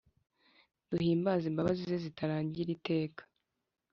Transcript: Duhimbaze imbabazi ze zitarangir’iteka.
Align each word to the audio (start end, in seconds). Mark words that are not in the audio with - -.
Duhimbaze 0.89 1.45
imbabazi 1.47 1.81
ze 1.89 1.97
zitarangir’iteka. 2.05 3.21